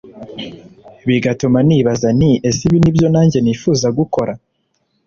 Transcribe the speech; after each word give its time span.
bigatuma 1.07 1.59
nibaza 1.67 2.07
nti 2.17 2.31
ese 2.47 2.61
ibi 2.67 2.77
ni 2.81 2.91
byo 2.95 3.07
nanjye 3.13 3.37
nifuza 3.41 3.87
gukora 3.97 4.33